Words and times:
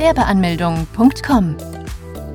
Gewerbeanmeldung.com. 0.00 1.56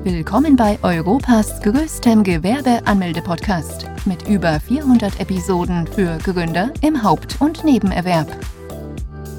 Willkommen 0.04 0.54
bei 0.54 0.78
Europas 0.84 1.60
größtem 1.62 2.22
Gewerbeanmelde-Podcast 2.22 3.86
mit 4.04 4.28
über 4.28 4.60
400 4.60 5.18
Episoden 5.18 5.84
für 5.88 6.16
Gründer 6.18 6.72
im 6.80 7.02
Haupt- 7.02 7.40
und 7.40 7.64
Nebenerwerb. 7.64 8.28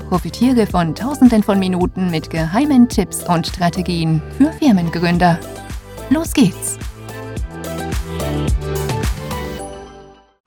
Profitiere 0.10 0.68
von 0.68 0.94
Tausenden 0.94 1.42
von 1.42 1.58
Minuten 1.58 2.12
mit 2.12 2.30
geheimen 2.30 2.90
Tipps 2.90 3.24
und 3.24 3.48
Strategien 3.48 4.22
für 4.38 4.52
Firmengründer. 4.52 5.40
Los 6.10 6.34
geht's! 6.34 6.78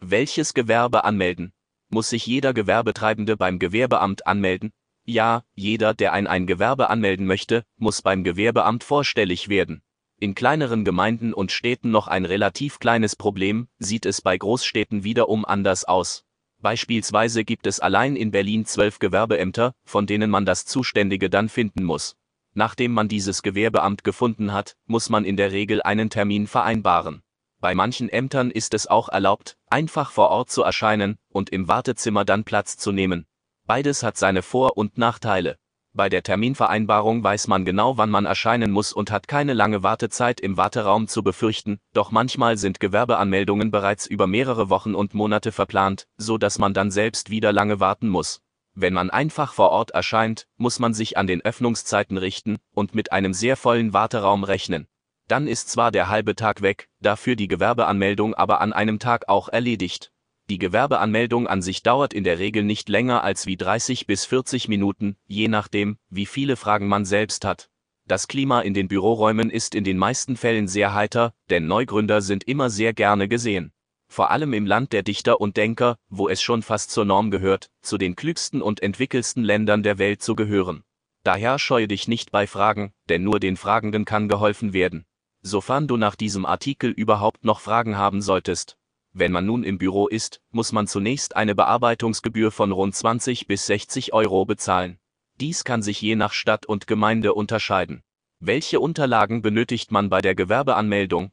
Welches 0.01 0.53
Gewerbe 0.53 1.05
anmelden? 1.05 1.55
Muss 1.89 2.11
sich 2.11 2.27
jeder 2.27 2.53
Gewerbetreibende 2.53 3.39
beim 3.39 3.59
Gewerbeamt 3.59 4.27
anmelden? 4.27 4.71
Ja, 5.13 5.43
jeder, 5.57 5.93
der 5.93 6.13
ein, 6.13 6.29
ein 6.29 6.47
Gewerbe 6.47 6.89
anmelden 6.89 7.27
möchte, 7.27 7.65
muss 7.77 8.01
beim 8.01 8.23
Gewerbeamt 8.23 8.85
vorstellig 8.85 9.49
werden. 9.49 9.83
In 10.21 10.37
kleineren 10.37 10.85
Gemeinden 10.85 11.35
und 11.35 11.51
Städten 11.51 11.91
noch 11.91 12.07
ein 12.07 12.25
relativ 12.25 12.79
kleines 12.79 13.17
Problem, 13.17 13.67
sieht 13.81 14.07
es 14.07 14.23
bei 14.23 14.39
Großstädten 14.39 15.03
wiederum 15.03 15.45
anders 15.45 15.85
aus. 15.85 16.23
Beispielsweise 16.63 17.43
gibt 17.43 17.67
es 17.67 17.81
allein 17.81 18.15
in 18.15 18.31
Berlin 18.31 18.67
zwölf 18.67 19.01
Gewerbeämter, 19.01 19.75
von 19.85 20.07
denen 20.07 20.31
man 20.31 20.47
das 20.47 20.65
Zuständige 20.65 21.29
dann 21.29 21.49
finden 21.49 21.83
muss. 21.83 22.15
Nachdem 22.55 22.93
man 22.93 23.09
dieses 23.09 23.43
Gewerbeamt 23.43 24.05
gefunden 24.05 24.53
hat, 24.53 24.77
muss 24.87 25.11
man 25.11 25.25
in 25.25 25.37
der 25.37 25.51
Regel 25.51 25.83
einen 25.83 26.11
Termin 26.11 26.47
vereinbaren. 26.47 27.23
Bei 27.59 27.75
manchen 27.75 28.09
Ämtern 28.09 28.53
ist 28.53 28.75
es 28.75 28.87
auch 28.87 29.09
erlaubt, 29.09 29.57
einfach 29.71 30.13
vor 30.13 30.29
Ort 30.29 30.51
zu 30.51 30.63
erscheinen 30.63 31.19
und 31.31 31.51
im 31.51 31.67
Wartezimmer 31.67 32.25
dann 32.25 32.45
Platz 32.45 32.77
zu 32.77 32.93
nehmen. 32.93 33.27
Beides 33.71 34.03
hat 34.03 34.17
seine 34.17 34.43
Vor- 34.43 34.77
und 34.77 34.99
Nachteile. 34.99 35.57
Bei 35.93 36.09
der 36.09 36.25
Terminvereinbarung 36.25 37.23
weiß 37.23 37.47
man 37.47 37.65
genau, 37.65 37.97
wann 37.99 38.11
man 38.11 38.27
erscheinen 38.27 38.73
muss 38.73 38.93
und 38.93 39.13
hat 39.13 39.29
keine 39.29 39.55
lange 39.55 39.85
Wartezeit 39.85 40.41
im 40.41 40.57
Warteraum 40.57 41.07
zu 41.07 41.23
befürchten, 41.23 41.79
doch 41.93 42.11
manchmal 42.11 42.57
sind 42.57 42.81
Gewerbeanmeldungen 42.81 43.71
bereits 43.71 44.09
über 44.09 44.27
mehrere 44.27 44.71
Wochen 44.71 44.97
und 44.97 45.15
Monate 45.15 45.53
verplant, 45.53 46.09
so 46.17 46.37
dass 46.37 46.59
man 46.59 46.75
dann 46.75 46.91
selbst 46.91 47.31
wieder 47.31 47.53
lange 47.53 47.79
warten 47.79 48.09
muss. 48.09 48.41
Wenn 48.75 48.93
man 48.93 49.09
einfach 49.09 49.53
vor 49.53 49.71
Ort 49.71 49.93
erscheint, 49.93 50.49
muss 50.57 50.81
man 50.81 50.93
sich 50.93 51.17
an 51.17 51.29
den 51.29 51.41
Öffnungszeiten 51.41 52.19
richten 52.19 52.57
und 52.75 52.97
mit 52.97 53.13
einem 53.13 53.33
sehr 53.33 53.57
vollen 53.57 53.93
Warteraum 53.93 54.43
rechnen. 54.43 54.89
Dann 55.29 55.47
ist 55.47 55.69
zwar 55.69 55.93
der 55.93 56.09
halbe 56.09 56.35
Tag 56.35 56.63
weg, 56.63 56.89
dafür 56.99 57.37
die 57.37 57.47
Gewerbeanmeldung 57.47 58.35
aber 58.35 58.61
an 58.63 58.73
einem 58.73 58.99
Tag 58.99 59.29
auch 59.29 59.49
erledigt. 59.49 60.11
Die 60.51 60.59
Gewerbeanmeldung 60.59 61.47
an 61.47 61.63
sich 61.63 61.85
dauert 61.85 62.13
in 62.13 62.25
der 62.25 62.41
Regel 62.41 62.65
nicht 62.65 62.89
länger 62.89 63.23
als 63.23 63.47
wie 63.47 63.57
30 63.57 64.09
bis 64.09 64.25
40 64.25 64.67
Minuten, 64.67 65.15
je 65.29 65.47
nachdem, 65.47 65.97
wie 66.09 66.27
viele 66.27 66.57
Fragen 66.57 66.89
man 66.89 67.05
selbst 67.05 67.45
hat. 67.45 67.71
Das 68.09 68.27
Klima 68.27 68.61
in 68.61 68.75
den 68.75 68.89
Büroräumen 68.89 69.49
ist 69.49 69.77
in 69.77 69.85
den 69.85 69.97
meisten 69.97 70.37
Fällen 70.37 70.67
sehr 70.67 70.93
heiter, 70.93 71.35
denn 71.51 71.69
Neugründer 71.69 72.21
sind 72.21 72.43
immer 72.49 72.69
sehr 72.69 72.93
gerne 72.93 73.29
gesehen. 73.29 73.71
Vor 74.09 74.33
allem 74.33 74.53
im 74.53 74.67
Land 74.67 74.93
der 74.93 75.05
Dichter 75.05 75.41
und 75.41 75.57
Denker, 75.57 75.99
wo 76.09 76.29
es 76.29 76.43
schon 76.43 76.63
fast 76.63 76.91
zur 76.91 77.05
Norm 77.05 77.31
gehört, 77.31 77.71
zu 77.81 77.97
den 77.97 78.17
klügsten 78.17 78.61
und 78.61 78.83
entwickelsten 78.83 79.45
Ländern 79.45 79.85
der 79.85 79.99
Welt 79.99 80.21
zu 80.21 80.35
gehören. 80.35 80.83
Daher 81.23 81.61
scheue 81.61 81.87
dich 81.87 82.09
nicht 82.09 82.33
bei 82.33 82.49
Fragen, 82.49 82.93
denn 83.09 83.23
nur 83.23 83.39
den 83.39 83.57
Fragenden 83.57 84.05
kann 84.05 84.29
geholfen 84.29 84.73
werden. 84.73 85.05
Sofern 85.43 85.87
du 85.87 85.97
nach 85.97 86.17
diesem 86.17 86.45
Artikel 86.45 86.91
überhaupt 86.91 87.45
noch 87.45 87.61
Fragen 87.61 87.97
haben 87.97 88.21
solltest, 88.21 88.80
wenn 89.13 89.33
man 89.33 89.47
nun 89.47 89.65
im 89.65 89.79
Büro 89.79 90.07
ist, 90.07 90.41
muss 90.51 90.73
man 90.73 90.87
zunächst 90.87 91.37
eine 91.37 91.55
Bearbeitungsgebühr 91.55 92.51
von 92.53 92.73
rund 92.73 92.95
20 92.95 93.47
bis 93.47 93.67
60 93.67 94.13
Euro 94.13 94.45
bezahlen. 94.45 94.99
Dies 95.41 95.65
kann 95.65 95.83
sich 95.83 96.01
je 96.01 96.17
nach 96.17 96.33
Stadt 96.33 96.67
und 96.67 96.87
Gemeinde 96.87 97.35
unterscheiden. 97.35 98.03
Welche 98.41 98.81
Unterlagen 98.81 99.43
benötigt 99.43 99.91
man 99.91 100.09
bei 100.11 100.21
der 100.21 100.35
Gewerbeanmeldung? 100.35 101.33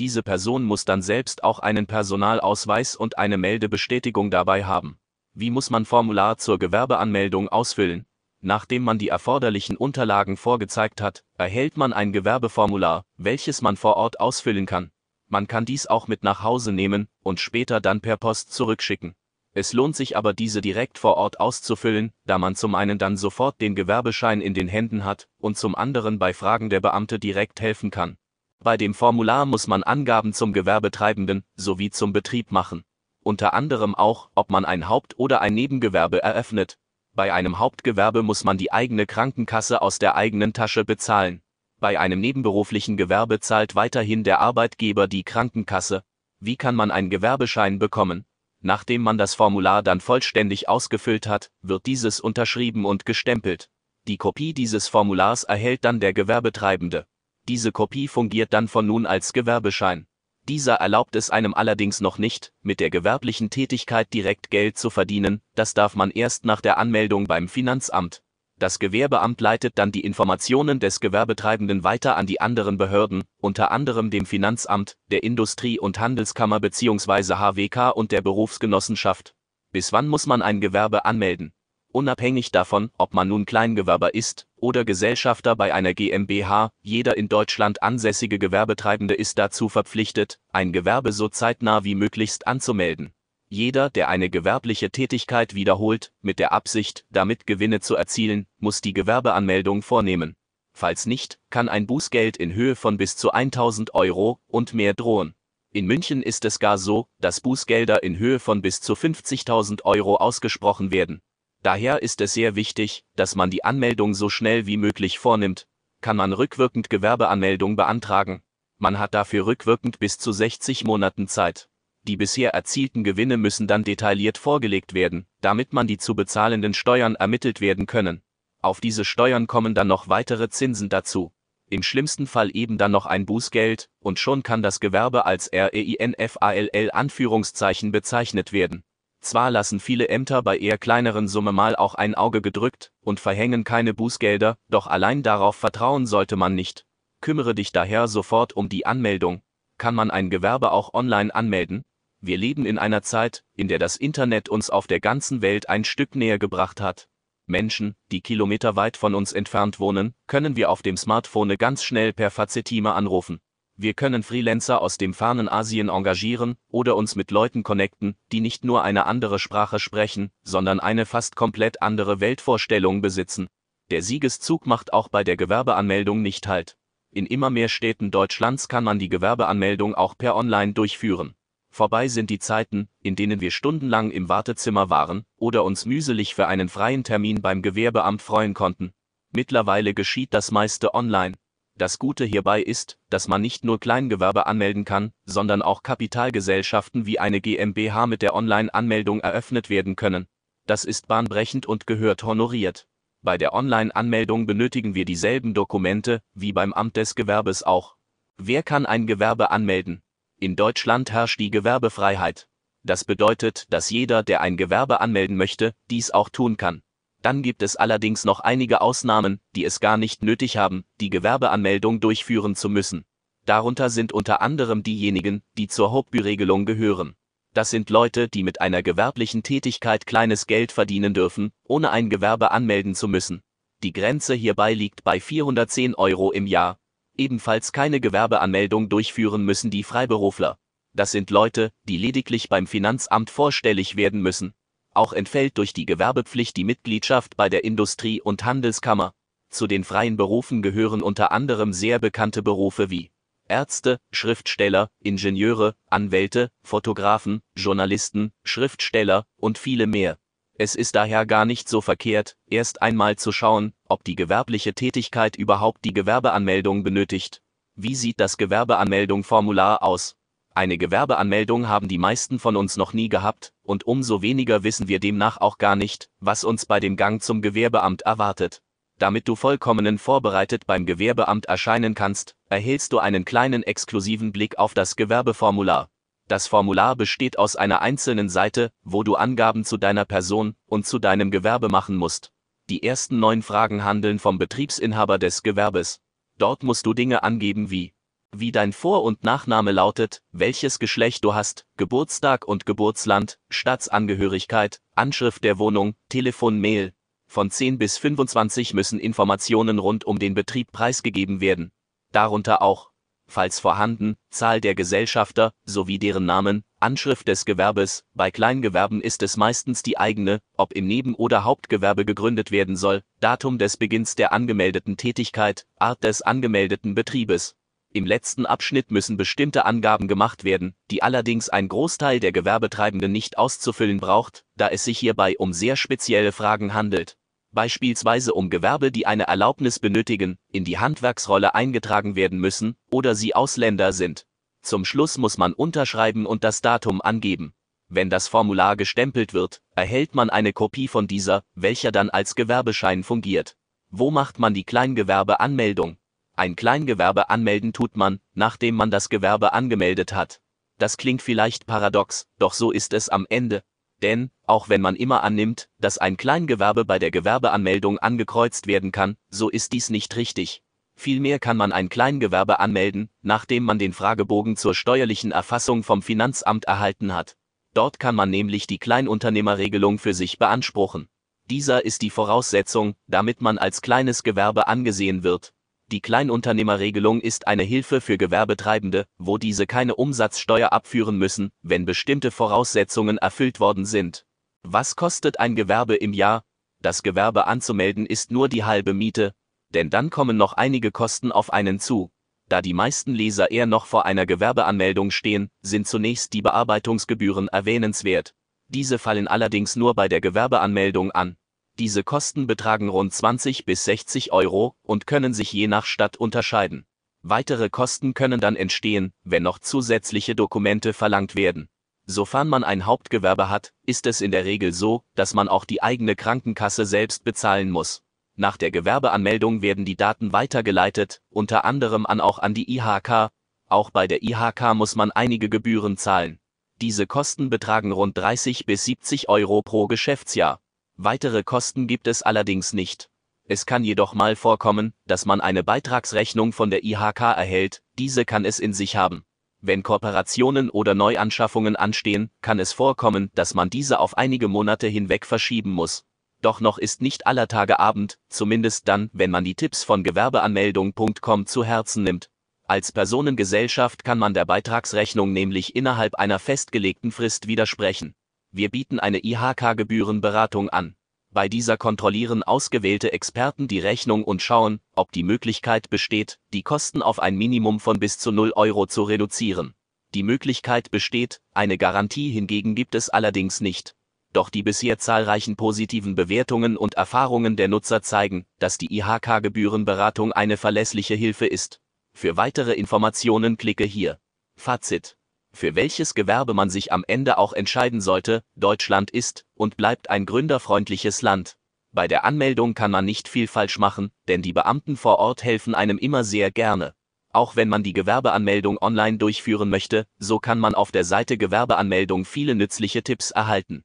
Diese 0.00 0.22
Person 0.22 0.64
muss 0.64 0.86
dann 0.86 1.02
selbst 1.02 1.44
auch 1.44 1.58
einen 1.58 1.86
Personalausweis 1.86 2.96
und 2.96 3.18
eine 3.18 3.36
Meldebestätigung 3.36 4.30
dabei 4.30 4.64
haben. 4.64 4.98
Wie 5.34 5.50
muss 5.50 5.68
man 5.68 5.84
Formular 5.84 6.38
zur 6.38 6.58
Gewerbeanmeldung 6.58 7.50
ausfüllen? 7.50 8.06
Nachdem 8.40 8.82
man 8.82 8.96
die 8.96 9.08
erforderlichen 9.08 9.76
Unterlagen 9.76 10.38
vorgezeigt 10.38 11.02
hat, 11.02 11.22
erhält 11.36 11.76
man 11.76 11.92
ein 11.92 12.14
Gewerbeformular, 12.14 13.04
welches 13.18 13.60
man 13.60 13.76
vor 13.76 13.98
Ort 13.98 14.20
ausfüllen 14.20 14.64
kann. 14.64 14.90
Man 15.28 15.46
kann 15.46 15.66
dies 15.66 15.86
auch 15.86 16.08
mit 16.08 16.24
nach 16.24 16.42
Hause 16.42 16.72
nehmen 16.72 17.06
und 17.22 17.38
später 17.38 17.82
dann 17.82 18.00
per 18.00 18.16
Post 18.16 18.54
zurückschicken. 18.54 19.14
Es 19.52 19.74
lohnt 19.74 19.96
sich 19.96 20.16
aber 20.16 20.32
diese 20.32 20.62
direkt 20.62 20.96
vor 20.96 21.18
Ort 21.18 21.40
auszufüllen, 21.40 22.12
da 22.24 22.38
man 22.38 22.56
zum 22.56 22.74
einen 22.74 22.98
dann 22.98 23.18
sofort 23.18 23.60
den 23.60 23.74
Gewerbeschein 23.74 24.40
in 24.40 24.54
den 24.54 24.68
Händen 24.68 25.04
hat 25.04 25.28
und 25.36 25.58
zum 25.58 25.74
anderen 25.74 26.18
bei 26.18 26.32
Fragen 26.32 26.70
der 26.70 26.80
Beamte 26.80 27.18
direkt 27.18 27.60
helfen 27.60 27.90
kann. 27.90 28.16
Bei 28.62 28.76
dem 28.76 28.92
Formular 28.92 29.46
muss 29.46 29.66
man 29.68 29.82
Angaben 29.82 30.34
zum 30.34 30.52
Gewerbetreibenden 30.52 31.44
sowie 31.54 31.88
zum 31.88 32.12
Betrieb 32.12 32.52
machen. 32.52 32.84
Unter 33.22 33.54
anderem 33.54 33.94
auch, 33.94 34.30
ob 34.34 34.50
man 34.50 34.66
ein 34.66 34.86
Haupt- 34.86 35.18
oder 35.18 35.40
ein 35.40 35.54
Nebengewerbe 35.54 36.22
eröffnet. 36.22 36.76
Bei 37.14 37.32
einem 37.32 37.58
Hauptgewerbe 37.58 38.22
muss 38.22 38.44
man 38.44 38.58
die 38.58 38.70
eigene 38.70 39.06
Krankenkasse 39.06 39.80
aus 39.80 39.98
der 39.98 40.14
eigenen 40.14 40.52
Tasche 40.52 40.84
bezahlen. 40.84 41.40
Bei 41.78 41.98
einem 41.98 42.20
nebenberuflichen 42.20 42.98
Gewerbe 42.98 43.40
zahlt 43.40 43.74
weiterhin 43.76 44.24
der 44.24 44.40
Arbeitgeber 44.40 45.08
die 45.08 45.22
Krankenkasse. 45.22 46.02
Wie 46.38 46.56
kann 46.56 46.74
man 46.74 46.90
einen 46.90 47.08
Gewerbeschein 47.08 47.78
bekommen? 47.78 48.26
Nachdem 48.60 49.00
man 49.00 49.16
das 49.16 49.34
Formular 49.34 49.82
dann 49.82 50.02
vollständig 50.02 50.68
ausgefüllt 50.68 51.26
hat, 51.26 51.50
wird 51.62 51.86
dieses 51.86 52.20
unterschrieben 52.20 52.84
und 52.84 53.06
gestempelt. 53.06 53.70
Die 54.06 54.18
Kopie 54.18 54.52
dieses 54.52 54.86
Formulars 54.86 55.44
erhält 55.44 55.86
dann 55.86 55.98
der 55.98 56.12
Gewerbetreibende. 56.12 57.06
Diese 57.48 57.72
Kopie 57.72 58.08
fungiert 58.08 58.52
dann 58.52 58.68
von 58.68 58.86
nun 58.86 59.06
als 59.06 59.32
Gewerbeschein. 59.32 60.06
Dieser 60.48 60.74
erlaubt 60.74 61.16
es 61.16 61.30
einem 61.30 61.54
allerdings 61.54 62.00
noch 62.00 62.18
nicht, 62.18 62.52
mit 62.62 62.80
der 62.80 62.90
gewerblichen 62.90 63.50
Tätigkeit 63.50 64.12
direkt 64.12 64.50
Geld 64.50 64.78
zu 64.78 64.90
verdienen, 64.90 65.42
das 65.54 65.74
darf 65.74 65.94
man 65.94 66.10
erst 66.10 66.44
nach 66.44 66.60
der 66.60 66.78
Anmeldung 66.78 67.26
beim 67.26 67.48
Finanzamt. 67.48 68.22
Das 68.58 68.78
Gewerbeamt 68.78 69.40
leitet 69.40 69.78
dann 69.78 69.90
die 69.90 70.02
Informationen 70.02 70.80
des 70.80 71.00
Gewerbetreibenden 71.00 71.82
weiter 71.82 72.16
an 72.16 72.26
die 72.26 72.40
anderen 72.40 72.76
Behörden, 72.76 73.24
unter 73.40 73.70
anderem 73.70 74.10
dem 74.10 74.26
Finanzamt, 74.26 74.98
der 75.10 75.22
Industrie- 75.22 75.78
und 75.78 75.98
Handelskammer 75.98 76.60
bzw. 76.60 77.36
HWK 77.36 77.90
und 77.90 78.12
der 78.12 78.20
Berufsgenossenschaft. 78.20 79.34
Bis 79.72 79.92
wann 79.92 80.08
muss 80.08 80.26
man 80.26 80.42
ein 80.42 80.60
Gewerbe 80.60 81.04
anmelden? 81.04 81.52
Unabhängig 81.92 82.52
davon, 82.52 82.90
ob 82.98 83.14
man 83.14 83.28
nun 83.28 83.46
Kleingewerber 83.46 84.14
ist 84.14 84.46
oder 84.60 84.84
Gesellschafter 84.84 85.56
bei 85.56 85.74
einer 85.74 85.94
GmbH, 85.94 86.70
jeder 86.82 87.16
in 87.16 87.28
Deutschland 87.28 87.82
ansässige 87.82 88.38
Gewerbetreibende 88.38 89.14
ist 89.14 89.38
dazu 89.38 89.68
verpflichtet, 89.68 90.38
ein 90.52 90.72
Gewerbe 90.72 91.12
so 91.12 91.28
zeitnah 91.28 91.84
wie 91.84 91.94
möglichst 91.94 92.46
anzumelden. 92.46 93.12
Jeder, 93.48 93.90
der 93.90 94.08
eine 94.08 94.30
gewerbliche 94.30 94.90
Tätigkeit 94.90 95.54
wiederholt, 95.54 96.12
mit 96.22 96.38
der 96.38 96.52
Absicht, 96.52 97.04
damit 97.10 97.46
Gewinne 97.46 97.80
zu 97.80 97.96
erzielen, 97.96 98.46
muss 98.58 98.80
die 98.80 98.92
Gewerbeanmeldung 98.92 99.82
vornehmen. 99.82 100.36
Falls 100.72 101.04
nicht, 101.06 101.40
kann 101.50 101.68
ein 101.68 101.86
Bußgeld 101.86 102.36
in 102.36 102.54
Höhe 102.54 102.76
von 102.76 102.96
bis 102.96 103.16
zu 103.16 103.32
1000 103.32 103.94
Euro 103.94 104.38
und 104.46 104.72
mehr 104.72 104.94
drohen. 104.94 105.34
In 105.72 105.86
München 105.86 106.22
ist 106.22 106.44
es 106.44 106.58
gar 106.58 106.78
so, 106.78 107.06
dass 107.20 107.40
Bußgelder 107.40 108.02
in 108.02 108.18
Höhe 108.18 108.38
von 108.38 108.62
bis 108.62 108.80
zu 108.80 108.94
50.000 108.94 109.84
Euro 109.84 110.16
ausgesprochen 110.16 110.90
werden. 110.90 111.20
Daher 111.62 112.02
ist 112.02 112.20
es 112.20 112.32
sehr 112.32 112.56
wichtig, 112.56 113.04
dass 113.16 113.34
man 113.34 113.50
die 113.50 113.64
Anmeldung 113.64 114.14
so 114.14 114.28
schnell 114.30 114.66
wie 114.66 114.78
möglich 114.78 115.18
vornimmt. 115.18 115.66
Kann 116.00 116.16
man 116.16 116.32
rückwirkend 116.32 116.88
Gewerbeanmeldung 116.88 117.76
beantragen? 117.76 118.42
Man 118.78 118.98
hat 118.98 119.12
dafür 119.12 119.44
rückwirkend 119.44 119.98
bis 119.98 120.16
zu 120.16 120.32
60 120.32 120.84
Monaten 120.84 121.28
Zeit. 121.28 121.68
Die 122.04 122.16
bisher 122.16 122.54
erzielten 122.54 123.04
Gewinne 123.04 123.36
müssen 123.36 123.66
dann 123.66 123.84
detailliert 123.84 124.38
vorgelegt 124.38 124.94
werden, 124.94 125.26
damit 125.42 125.74
man 125.74 125.86
die 125.86 125.98
zu 125.98 126.14
bezahlenden 126.14 126.72
Steuern 126.72 127.14
ermittelt 127.14 127.60
werden 127.60 127.84
können. 127.84 128.22
Auf 128.62 128.80
diese 128.80 129.04
Steuern 129.04 129.46
kommen 129.46 129.74
dann 129.74 129.88
noch 129.88 130.08
weitere 130.08 130.48
Zinsen 130.48 130.88
dazu. 130.88 131.32
Im 131.68 131.82
schlimmsten 131.82 132.26
Fall 132.26 132.50
eben 132.54 132.78
dann 132.78 132.90
noch 132.90 133.04
ein 133.04 133.26
Bußgeld, 133.26 133.90
und 134.00 134.18
schon 134.18 134.42
kann 134.42 134.62
das 134.62 134.80
Gewerbe 134.80 135.26
als 135.26 135.50
REINFALL 135.52 136.90
Anführungszeichen 136.90 137.92
bezeichnet 137.92 138.52
werden. 138.52 138.82
Zwar 139.20 139.50
lassen 139.50 139.80
viele 139.80 140.08
Ämter 140.08 140.42
bei 140.42 140.56
eher 140.56 140.78
kleineren 140.78 141.28
Summe 141.28 141.52
mal 141.52 141.76
auch 141.76 141.94
ein 141.94 142.14
Auge 142.14 142.40
gedrückt 142.40 142.92
und 143.00 143.20
verhängen 143.20 143.64
keine 143.64 143.92
Bußgelder, 143.92 144.56
doch 144.68 144.86
allein 144.86 145.22
darauf 145.22 145.56
vertrauen 145.56 146.06
sollte 146.06 146.36
man 146.36 146.54
nicht. 146.54 146.86
Kümmere 147.20 147.54
dich 147.54 147.70
daher 147.70 148.08
sofort 148.08 148.54
um 148.54 148.68
die 148.70 148.86
Anmeldung. 148.86 149.42
Kann 149.76 149.94
man 149.94 150.10
ein 150.10 150.30
Gewerbe 150.30 150.72
auch 150.72 150.94
online 150.94 151.34
anmelden? 151.34 151.82
Wir 152.22 152.38
leben 152.38 152.66
in 152.66 152.78
einer 152.78 153.02
Zeit, 153.02 153.44
in 153.56 153.68
der 153.68 153.78
das 153.78 153.96
Internet 153.96 154.48
uns 154.48 154.70
auf 154.70 154.86
der 154.86 155.00
ganzen 155.00 155.42
Welt 155.42 155.68
ein 155.68 155.84
Stück 155.84 156.16
näher 156.16 156.38
gebracht 156.38 156.80
hat. 156.80 157.08
Menschen, 157.46 157.96
die 158.12 158.20
kilometerweit 158.20 158.96
von 158.96 159.14
uns 159.14 159.32
entfernt 159.32 159.80
wohnen, 159.80 160.14
können 160.26 160.56
wir 160.56 160.70
auf 160.70 160.82
dem 160.82 160.96
Smartphone 160.96 161.56
ganz 161.58 161.82
schnell 161.82 162.12
per 162.12 162.30
Facetime 162.30 162.92
anrufen. 162.92 163.40
Wir 163.82 163.94
können 163.94 164.22
Freelancer 164.22 164.82
aus 164.82 164.98
dem 164.98 165.14
fernen 165.14 165.48
Asien 165.48 165.88
engagieren 165.88 166.58
oder 166.68 166.96
uns 166.96 167.16
mit 167.16 167.30
Leuten 167.30 167.62
connecten, 167.62 168.14
die 168.30 168.42
nicht 168.42 168.62
nur 168.62 168.84
eine 168.84 169.06
andere 169.06 169.38
Sprache 169.38 169.80
sprechen, 169.80 170.30
sondern 170.42 170.80
eine 170.80 171.06
fast 171.06 171.34
komplett 171.34 171.80
andere 171.80 172.20
Weltvorstellung 172.20 173.00
besitzen. 173.00 173.48
Der 173.90 174.02
Siegeszug 174.02 174.66
macht 174.66 174.92
auch 174.92 175.08
bei 175.08 175.24
der 175.24 175.38
Gewerbeanmeldung 175.38 176.20
nicht 176.20 176.46
Halt. 176.46 176.76
In 177.10 177.24
immer 177.24 177.48
mehr 177.48 177.70
Städten 177.70 178.10
Deutschlands 178.10 178.68
kann 178.68 178.84
man 178.84 178.98
die 178.98 179.08
Gewerbeanmeldung 179.08 179.94
auch 179.94 180.14
per 180.18 180.36
Online 180.36 180.74
durchführen. 180.74 181.32
Vorbei 181.70 182.08
sind 182.08 182.28
die 182.28 182.38
Zeiten, 182.38 182.90
in 183.02 183.16
denen 183.16 183.40
wir 183.40 183.50
stundenlang 183.50 184.10
im 184.10 184.28
Wartezimmer 184.28 184.90
waren 184.90 185.24
oder 185.38 185.64
uns 185.64 185.86
mühselig 185.86 186.34
für 186.34 186.48
einen 186.48 186.68
freien 186.68 187.02
Termin 187.02 187.40
beim 187.40 187.62
Gewerbeamt 187.62 188.20
freuen 188.20 188.52
konnten. 188.52 188.92
Mittlerweile 189.32 189.94
geschieht 189.94 190.34
das 190.34 190.50
meiste 190.50 190.92
online. 190.92 191.36
Das 191.76 191.98
Gute 191.98 192.24
hierbei 192.24 192.62
ist, 192.62 192.98
dass 193.08 193.28
man 193.28 193.40
nicht 193.40 193.64
nur 193.64 193.80
Kleingewerbe 193.80 194.46
anmelden 194.46 194.84
kann, 194.84 195.12
sondern 195.24 195.62
auch 195.62 195.82
Kapitalgesellschaften 195.82 197.06
wie 197.06 197.18
eine 197.18 197.40
GmbH 197.40 198.06
mit 198.06 198.22
der 198.22 198.34
Online-Anmeldung 198.34 199.20
eröffnet 199.20 199.70
werden 199.70 199.96
können. 199.96 200.26
Das 200.66 200.84
ist 200.84 201.08
bahnbrechend 201.08 201.66
und 201.66 201.86
gehört 201.86 202.22
honoriert. 202.22 202.86
Bei 203.22 203.36
der 203.36 203.52
Online-Anmeldung 203.52 204.46
benötigen 204.46 204.94
wir 204.94 205.04
dieselben 205.04 205.52
Dokumente, 205.52 206.22
wie 206.34 206.52
beim 206.52 206.72
Amt 206.72 206.96
des 206.96 207.14
Gewerbes 207.14 207.62
auch. 207.62 207.96
Wer 208.38 208.62
kann 208.62 208.86
ein 208.86 209.06
Gewerbe 209.06 209.50
anmelden? 209.50 210.02
In 210.38 210.56
Deutschland 210.56 211.12
herrscht 211.12 211.38
die 211.38 211.50
Gewerbefreiheit. 211.50 212.48
Das 212.82 213.04
bedeutet, 213.04 213.66
dass 213.70 213.90
jeder, 213.90 214.22
der 214.22 214.40
ein 214.40 214.56
Gewerbe 214.56 215.00
anmelden 215.00 215.36
möchte, 215.36 215.74
dies 215.90 216.10
auch 216.10 216.30
tun 216.30 216.56
kann. 216.56 216.82
Dann 217.22 217.42
gibt 217.42 217.62
es 217.62 217.76
allerdings 217.76 218.24
noch 218.24 218.40
einige 218.40 218.80
Ausnahmen, 218.80 219.40
die 219.54 219.64
es 219.64 219.80
gar 219.80 219.96
nicht 219.96 220.22
nötig 220.22 220.56
haben, 220.56 220.84
die 221.00 221.10
Gewerbeanmeldung 221.10 222.00
durchführen 222.00 222.56
zu 222.56 222.68
müssen. 222.68 223.04
Darunter 223.44 223.90
sind 223.90 224.12
unter 224.12 224.40
anderem 224.40 224.82
diejenigen, 224.82 225.42
die 225.58 225.68
zur 225.68 225.92
Hauptbüregelung 225.92 226.64
gehören. 226.64 227.14
Das 227.52 227.68
sind 227.70 227.90
Leute, 227.90 228.28
die 228.28 228.42
mit 228.42 228.60
einer 228.60 228.82
gewerblichen 228.82 229.42
Tätigkeit 229.42 230.06
kleines 230.06 230.46
Geld 230.46 230.72
verdienen 230.72 231.14
dürfen, 231.14 231.52
ohne 231.64 231.90
ein 231.90 232.08
Gewerbe 232.08 232.52
anmelden 232.52 232.94
zu 232.94 233.08
müssen. 233.08 233.42
Die 233.82 233.92
Grenze 233.92 234.34
hierbei 234.34 234.72
liegt 234.72 235.04
bei 235.04 235.20
410 235.20 235.94
Euro 235.96 236.30
im 236.30 236.46
Jahr. 236.46 236.78
Ebenfalls 237.16 237.72
keine 237.72 238.00
Gewerbeanmeldung 238.00 238.88
durchführen 238.88 239.44
müssen 239.44 239.70
die 239.70 239.82
Freiberufler. 239.82 240.58
Das 240.94 241.10
sind 241.10 241.30
Leute, 241.30 241.70
die 241.88 241.96
lediglich 241.96 242.48
beim 242.48 242.66
Finanzamt 242.66 243.30
vorstellig 243.30 243.96
werden 243.96 244.22
müssen, 244.22 244.54
auch 244.92 245.12
entfällt 245.12 245.58
durch 245.58 245.72
die 245.72 245.86
Gewerbepflicht 245.86 246.56
die 246.56 246.64
Mitgliedschaft 246.64 247.36
bei 247.36 247.48
der 247.48 247.64
Industrie- 247.64 248.20
und 248.20 248.44
Handelskammer. 248.44 249.12
Zu 249.48 249.66
den 249.66 249.84
freien 249.84 250.16
Berufen 250.16 250.62
gehören 250.62 251.02
unter 251.02 251.32
anderem 251.32 251.72
sehr 251.72 251.98
bekannte 251.98 252.42
Berufe 252.42 252.90
wie 252.90 253.10
Ärzte, 253.48 253.98
Schriftsteller, 254.12 254.90
Ingenieure, 255.00 255.74
Anwälte, 255.88 256.50
Fotografen, 256.62 257.42
Journalisten, 257.56 258.32
Schriftsteller 258.44 259.26
und 259.36 259.58
viele 259.58 259.88
mehr. 259.88 260.18
Es 260.54 260.74
ist 260.74 260.94
daher 260.94 261.26
gar 261.26 261.46
nicht 261.46 261.68
so 261.68 261.80
verkehrt, 261.80 262.36
erst 262.46 262.82
einmal 262.82 263.16
zu 263.16 263.32
schauen, 263.32 263.72
ob 263.88 264.04
die 264.04 264.14
gewerbliche 264.14 264.74
Tätigkeit 264.74 265.34
überhaupt 265.34 265.84
die 265.84 265.94
Gewerbeanmeldung 265.94 266.84
benötigt. 266.84 267.42
Wie 267.74 267.94
sieht 267.94 268.20
das 268.20 268.36
Gewerbeanmeldung-Formular 268.36 269.82
aus? 269.82 270.16
Eine 270.52 270.78
Gewerbeanmeldung 270.78 271.68
haben 271.68 271.86
die 271.86 271.98
meisten 271.98 272.38
von 272.38 272.56
uns 272.56 272.76
noch 272.76 272.92
nie 272.92 273.08
gehabt, 273.08 273.52
und 273.62 273.84
umso 273.86 274.20
weniger 274.20 274.64
wissen 274.64 274.88
wir 274.88 274.98
demnach 274.98 275.36
auch 275.40 275.58
gar 275.58 275.76
nicht, 275.76 276.10
was 276.18 276.42
uns 276.42 276.66
bei 276.66 276.80
dem 276.80 276.96
Gang 276.96 277.22
zum 277.22 277.40
Gewerbeamt 277.40 278.02
erwartet. 278.02 278.60
Damit 278.98 279.28
du 279.28 279.36
vollkommenen 279.36 279.98
vorbereitet 279.98 280.66
beim 280.66 280.86
Gewerbeamt 280.86 281.46
erscheinen 281.46 281.94
kannst, 281.94 282.36
erhältst 282.48 282.92
du 282.92 282.98
einen 282.98 283.24
kleinen 283.24 283.62
exklusiven 283.62 284.32
Blick 284.32 284.58
auf 284.58 284.74
das 284.74 284.96
Gewerbeformular. 284.96 285.88
Das 286.28 286.46
Formular 286.46 286.96
besteht 286.96 287.38
aus 287.38 287.56
einer 287.56 287.80
einzelnen 287.80 288.28
Seite, 288.28 288.72
wo 288.82 289.02
du 289.02 289.14
Angaben 289.14 289.64
zu 289.64 289.78
deiner 289.78 290.04
Person 290.04 290.54
und 290.66 290.84
zu 290.86 290.98
deinem 290.98 291.30
Gewerbe 291.30 291.68
machen 291.68 291.96
musst. 291.96 292.32
Die 292.68 292.82
ersten 292.82 293.18
neun 293.18 293.42
Fragen 293.42 293.84
handeln 293.84 294.18
vom 294.18 294.38
Betriebsinhaber 294.38 295.18
des 295.18 295.42
Gewerbes. 295.42 296.00
Dort 296.38 296.62
musst 296.62 296.86
du 296.86 296.94
Dinge 296.94 297.22
angeben 297.22 297.70
wie 297.70 297.94
wie 298.32 298.52
dein 298.52 298.72
Vor- 298.72 299.02
und 299.02 299.24
Nachname 299.24 299.72
lautet, 299.72 300.22
welches 300.32 300.78
Geschlecht 300.78 301.24
du 301.24 301.34
hast, 301.34 301.66
Geburtstag 301.76 302.46
und 302.46 302.66
Geburtsland, 302.66 303.38
Staatsangehörigkeit, 303.48 304.80
Anschrift 304.94 305.44
der 305.44 305.58
Wohnung, 305.58 305.94
Telefon, 306.08 306.58
Mail. 306.58 306.92
Von 307.26 307.50
10 307.50 307.78
bis 307.78 307.98
25 307.98 308.74
müssen 308.74 308.98
Informationen 308.98 309.78
rund 309.78 310.04
um 310.04 310.18
den 310.18 310.34
Betrieb 310.34 310.72
preisgegeben 310.72 311.40
werden. 311.40 311.70
Darunter 312.12 312.62
auch, 312.62 312.90
falls 313.30 313.60
vorhanden, 313.60 314.16
Zahl 314.30 314.60
der 314.60 314.74
Gesellschafter 314.74 315.52
sowie 315.64 315.98
deren 315.98 316.26
Namen, 316.26 316.64
Anschrift 316.80 317.28
des 317.28 317.44
Gewerbes. 317.44 318.04
Bei 318.14 318.30
Kleingewerben 318.30 319.00
ist 319.00 319.22
es 319.22 319.36
meistens 319.36 319.82
die 319.82 319.98
eigene, 319.98 320.40
ob 320.56 320.72
im 320.72 320.86
Neben- 320.86 321.14
oder 321.14 321.44
Hauptgewerbe 321.44 322.04
gegründet 322.04 322.50
werden 322.50 322.76
soll, 322.76 323.02
Datum 323.20 323.58
des 323.58 323.76
Beginns 323.76 324.14
der 324.16 324.32
angemeldeten 324.32 324.96
Tätigkeit, 324.96 325.66
Art 325.78 326.02
des 326.04 326.22
angemeldeten 326.22 326.94
Betriebes, 326.94 327.54
im 327.92 328.06
letzten 328.06 328.46
Abschnitt 328.46 328.90
müssen 328.90 329.16
bestimmte 329.16 329.64
Angaben 329.64 330.06
gemacht 330.06 330.44
werden, 330.44 330.74
die 330.90 331.02
allerdings 331.02 331.48
ein 331.48 331.68
Großteil 331.68 332.20
der 332.20 332.32
Gewerbetreibenden 332.32 333.10
nicht 333.10 333.36
auszufüllen 333.36 333.98
braucht, 333.98 334.44
da 334.56 334.68
es 334.68 334.84
sich 334.84 334.98
hierbei 334.98 335.36
um 335.38 335.52
sehr 335.52 335.76
spezielle 335.76 336.32
Fragen 336.32 336.72
handelt. 336.72 337.16
Beispielsweise 337.52 338.32
um 338.32 338.48
Gewerbe, 338.48 338.92
die 338.92 339.06
eine 339.06 339.24
Erlaubnis 339.24 339.80
benötigen, 339.80 340.38
in 340.52 340.64
die 340.64 340.78
Handwerksrolle 340.78 341.54
eingetragen 341.54 342.14
werden 342.14 342.38
müssen 342.38 342.76
oder 342.92 343.16
sie 343.16 343.34
Ausländer 343.34 343.92
sind. 343.92 344.24
Zum 344.62 344.84
Schluss 344.84 345.18
muss 345.18 345.36
man 345.36 345.52
unterschreiben 345.52 346.26
und 346.26 346.44
das 346.44 346.60
Datum 346.60 347.00
angeben. 347.00 347.54
Wenn 347.88 348.08
das 348.08 348.28
Formular 348.28 348.76
gestempelt 348.76 349.34
wird, 349.34 349.62
erhält 349.74 350.14
man 350.14 350.30
eine 350.30 350.52
Kopie 350.52 350.86
von 350.86 351.08
dieser, 351.08 351.42
welcher 351.54 351.90
dann 351.90 352.08
als 352.08 352.36
Gewerbeschein 352.36 353.02
fungiert. 353.02 353.56
Wo 353.90 354.12
macht 354.12 354.38
man 354.38 354.54
die 354.54 354.62
Kleingewerbeanmeldung? 354.62 355.96
Ein 356.40 356.56
Kleingewerbe 356.56 357.28
anmelden 357.28 357.74
tut 357.74 357.98
man, 357.98 358.18
nachdem 358.32 358.74
man 358.74 358.90
das 358.90 359.10
Gewerbe 359.10 359.52
angemeldet 359.52 360.14
hat. 360.14 360.40
Das 360.78 360.96
klingt 360.96 361.20
vielleicht 361.20 361.66
paradox, 361.66 362.28
doch 362.38 362.54
so 362.54 362.70
ist 362.70 362.94
es 362.94 363.10
am 363.10 363.26
Ende. 363.28 363.62
Denn, 364.00 364.30
auch 364.46 364.70
wenn 364.70 364.80
man 364.80 364.96
immer 364.96 365.22
annimmt, 365.22 365.68
dass 365.80 365.98
ein 365.98 366.16
Kleingewerbe 366.16 366.86
bei 366.86 366.98
der 366.98 367.10
Gewerbeanmeldung 367.10 367.98
angekreuzt 367.98 368.66
werden 368.66 368.90
kann, 368.90 369.18
so 369.28 369.50
ist 369.50 369.74
dies 369.74 369.90
nicht 369.90 370.16
richtig. 370.16 370.62
Vielmehr 370.96 371.40
kann 371.40 371.58
man 371.58 371.72
ein 371.72 371.90
Kleingewerbe 371.90 372.58
anmelden, 372.58 373.10
nachdem 373.20 373.64
man 373.64 373.78
den 373.78 373.92
Fragebogen 373.92 374.56
zur 374.56 374.74
steuerlichen 374.74 375.32
Erfassung 375.32 375.82
vom 375.82 376.00
Finanzamt 376.00 376.64
erhalten 376.64 377.12
hat. 377.12 377.36
Dort 377.74 378.00
kann 378.00 378.14
man 378.14 378.30
nämlich 378.30 378.66
die 378.66 378.78
Kleinunternehmerregelung 378.78 379.98
für 379.98 380.14
sich 380.14 380.38
beanspruchen. 380.38 381.06
Dieser 381.50 381.84
ist 381.84 382.00
die 382.00 382.08
Voraussetzung, 382.08 382.94
damit 383.08 383.42
man 383.42 383.58
als 383.58 383.82
kleines 383.82 384.22
Gewerbe 384.22 384.68
angesehen 384.68 385.22
wird, 385.22 385.52
die 385.90 386.00
Kleinunternehmerregelung 386.00 387.20
ist 387.20 387.48
eine 387.48 387.64
Hilfe 387.64 388.00
für 388.00 388.16
Gewerbetreibende, 388.16 389.06
wo 389.18 389.38
diese 389.38 389.66
keine 389.66 389.96
Umsatzsteuer 389.96 390.72
abführen 390.72 391.18
müssen, 391.18 391.50
wenn 391.62 391.84
bestimmte 391.84 392.30
Voraussetzungen 392.30 393.18
erfüllt 393.18 393.58
worden 393.58 393.84
sind. 393.84 394.24
Was 394.62 394.94
kostet 394.94 395.40
ein 395.40 395.56
Gewerbe 395.56 395.96
im 395.96 396.12
Jahr? 396.12 396.44
Das 396.80 397.02
Gewerbe 397.02 397.46
anzumelden 397.46 398.06
ist 398.06 398.30
nur 398.30 398.48
die 398.48 398.64
halbe 398.64 398.94
Miete, 398.94 399.32
denn 399.74 399.90
dann 399.90 400.10
kommen 400.10 400.36
noch 400.36 400.52
einige 400.52 400.92
Kosten 400.92 401.32
auf 401.32 401.52
einen 401.52 401.80
zu. 401.80 402.10
Da 402.48 402.62
die 402.62 402.74
meisten 402.74 403.12
Leser 403.12 403.50
eher 403.50 403.66
noch 403.66 403.86
vor 403.86 404.06
einer 404.06 404.26
Gewerbeanmeldung 404.26 405.10
stehen, 405.10 405.50
sind 405.62 405.86
zunächst 405.86 406.32
die 406.32 406.42
Bearbeitungsgebühren 406.42 407.48
erwähnenswert. 407.48 408.34
Diese 408.68 408.98
fallen 408.98 409.28
allerdings 409.28 409.76
nur 409.76 409.94
bei 409.94 410.08
der 410.08 410.20
Gewerbeanmeldung 410.20 411.10
an. 411.10 411.36
Diese 411.78 412.04
Kosten 412.04 412.46
betragen 412.46 412.88
rund 412.88 413.12
20 413.12 413.64
bis 413.64 413.84
60 413.84 414.32
Euro 414.32 414.74
und 414.82 415.06
können 415.06 415.32
sich 415.34 415.52
je 415.52 415.66
nach 415.66 415.84
Stadt 415.84 416.16
unterscheiden. 416.16 416.84
Weitere 417.22 417.70
Kosten 417.70 418.14
können 418.14 418.40
dann 418.40 418.56
entstehen, 418.56 419.12
wenn 419.24 419.42
noch 419.42 419.58
zusätzliche 419.58 420.34
Dokumente 420.34 420.92
verlangt 420.92 421.36
werden. 421.36 421.68
Sofern 422.06 422.48
man 422.48 422.64
ein 422.64 422.86
Hauptgewerbe 422.86 423.48
hat, 423.48 423.72
ist 423.86 424.06
es 424.06 424.20
in 424.20 424.30
der 424.30 424.44
Regel 424.44 424.72
so, 424.72 425.04
dass 425.14 425.34
man 425.34 425.48
auch 425.48 425.64
die 425.64 425.82
eigene 425.82 426.16
Krankenkasse 426.16 426.86
selbst 426.86 427.24
bezahlen 427.24 427.70
muss. 427.70 428.02
Nach 428.36 428.56
der 428.56 428.70
Gewerbeanmeldung 428.70 429.60
werden 429.60 429.84
die 429.84 429.96
Daten 429.96 430.32
weitergeleitet, 430.32 431.20
unter 431.30 431.64
anderem 431.64 432.06
an 432.06 432.20
auch 432.20 432.38
an 432.38 432.54
die 432.54 432.74
IHK. 432.74 433.30
Auch 433.68 433.90
bei 433.90 434.06
der 434.06 434.22
IHK 434.22 434.74
muss 434.74 434.96
man 434.96 435.12
einige 435.12 435.48
Gebühren 435.48 435.96
zahlen. 435.96 436.38
Diese 436.80 437.06
Kosten 437.06 437.50
betragen 437.50 437.92
rund 437.92 438.16
30 438.16 438.64
bis 438.64 438.86
70 438.86 439.28
Euro 439.28 439.60
pro 439.60 439.86
Geschäftsjahr. 439.86 440.60
Weitere 441.02 441.42
Kosten 441.42 441.86
gibt 441.86 442.06
es 442.08 442.20
allerdings 442.20 442.74
nicht. 442.74 443.08
Es 443.48 443.64
kann 443.64 443.84
jedoch 443.84 444.12
mal 444.12 444.36
vorkommen, 444.36 444.92
dass 445.06 445.24
man 445.24 445.40
eine 445.40 445.64
Beitragsrechnung 445.64 446.52
von 446.52 446.68
der 446.68 446.84
IHK 446.84 447.22
erhält, 447.22 447.80
diese 447.98 448.26
kann 448.26 448.44
es 448.44 448.58
in 448.58 448.74
sich 448.74 448.96
haben. 448.96 449.24
Wenn 449.62 449.82
Kooperationen 449.82 450.68
oder 450.68 450.94
Neuanschaffungen 450.94 451.74
anstehen, 451.74 452.28
kann 452.42 452.60
es 452.60 452.74
vorkommen, 452.74 453.30
dass 453.34 453.54
man 453.54 453.70
diese 453.70 453.98
auf 453.98 454.18
einige 454.18 454.48
Monate 454.48 454.88
hinweg 454.88 455.24
verschieben 455.24 455.70
muss. 455.70 456.04
Doch 456.42 456.60
noch 456.60 456.76
ist 456.76 457.00
nicht 457.00 457.26
aller 457.26 457.48
Tage 457.48 457.78
Abend, 457.78 458.18
zumindest 458.28 458.86
dann, 458.86 459.08
wenn 459.14 459.30
man 459.30 459.44
die 459.44 459.54
Tipps 459.54 459.82
von 459.82 460.04
Gewerbeanmeldung.com 460.04 461.46
zu 461.46 461.64
Herzen 461.64 462.02
nimmt. 462.02 462.28
Als 462.64 462.92
Personengesellschaft 462.92 464.04
kann 464.04 464.18
man 464.18 464.34
der 464.34 464.44
Beitragsrechnung 464.44 465.32
nämlich 465.32 465.74
innerhalb 465.74 466.16
einer 466.16 466.38
festgelegten 466.38 467.10
Frist 467.10 467.46
widersprechen. 467.46 468.14
Wir 468.52 468.68
bieten 468.68 468.98
eine 468.98 469.24
IHK-Gebührenberatung 469.24 470.70
an. 470.70 470.96
Bei 471.30 471.48
dieser 471.48 471.76
kontrollieren 471.76 472.42
ausgewählte 472.42 473.12
Experten 473.12 473.68
die 473.68 473.78
Rechnung 473.78 474.24
und 474.24 474.42
schauen, 474.42 474.80
ob 474.96 475.12
die 475.12 475.22
Möglichkeit 475.22 475.88
besteht, 475.88 476.40
die 476.52 476.64
Kosten 476.64 477.02
auf 477.02 477.20
ein 477.20 477.36
Minimum 477.36 477.78
von 477.78 478.00
bis 478.00 478.18
zu 478.18 478.32
0 478.32 478.52
Euro 478.56 478.86
zu 478.86 479.04
reduzieren. 479.04 479.74
Die 480.14 480.24
Möglichkeit 480.24 480.90
besteht, 480.90 481.40
eine 481.54 481.78
Garantie 481.78 482.30
hingegen 482.30 482.74
gibt 482.74 482.96
es 482.96 483.08
allerdings 483.08 483.60
nicht. 483.60 483.94
Doch 484.32 484.50
die 484.50 484.64
bisher 484.64 484.98
zahlreichen 484.98 485.54
positiven 485.54 486.16
Bewertungen 486.16 486.76
und 486.76 486.94
Erfahrungen 486.94 487.54
der 487.54 487.68
Nutzer 487.68 488.02
zeigen, 488.02 488.46
dass 488.58 488.76
die 488.76 488.92
IHK-Gebührenberatung 488.92 490.32
eine 490.32 490.56
verlässliche 490.56 491.14
Hilfe 491.14 491.46
ist. 491.46 491.80
Für 492.12 492.36
weitere 492.36 492.72
Informationen 492.72 493.56
klicke 493.56 493.84
hier. 493.84 494.18
Fazit 494.56 495.16
für 495.52 495.74
welches 495.74 496.14
Gewerbe 496.14 496.54
man 496.54 496.70
sich 496.70 496.92
am 496.92 497.04
Ende 497.06 497.38
auch 497.38 497.52
entscheiden 497.52 498.00
sollte, 498.00 498.42
Deutschland 498.54 499.10
ist 499.10 499.44
und 499.54 499.76
bleibt 499.76 500.10
ein 500.10 500.26
gründerfreundliches 500.26 501.22
Land. 501.22 501.56
Bei 501.92 502.06
der 502.06 502.24
Anmeldung 502.24 502.74
kann 502.74 502.90
man 502.90 503.04
nicht 503.04 503.28
viel 503.28 503.48
falsch 503.48 503.78
machen, 503.78 504.12
denn 504.28 504.42
die 504.42 504.52
Beamten 504.52 504.96
vor 504.96 505.18
Ort 505.18 505.42
helfen 505.42 505.74
einem 505.74 505.98
immer 505.98 506.22
sehr 506.22 506.50
gerne. 506.50 506.94
Auch 507.32 507.56
wenn 507.56 507.68
man 507.68 507.82
die 507.82 507.92
Gewerbeanmeldung 507.92 508.78
online 508.80 509.18
durchführen 509.18 509.70
möchte, 509.70 510.06
so 510.18 510.38
kann 510.38 510.58
man 510.58 510.74
auf 510.74 510.92
der 510.92 511.04
Seite 511.04 511.36
Gewerbeanmeldung 511.36 512.24
viele 512.24 512.54
nützliche 512.54 513.02
Tipps 513.02 513.30
erhalten. 513.30 513.84